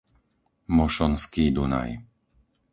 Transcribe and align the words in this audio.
Mošonský 0.77 1.45
Dunaj 1.55 1.91